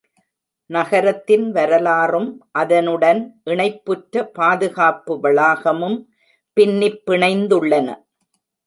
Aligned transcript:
நகரத்தின் 0.69 1.51
வரலாறும் 1.51 2.47
அதனுடன் 2.51 3.21
இணைப்புற்ற 3.43 4.23
பாதுகாப்பு 4.33 5.19
வளாகமும் 5.23 5.97
பின்னிப் 6.57 7.01
பிணைந்துள்ளன. 7.07 7.87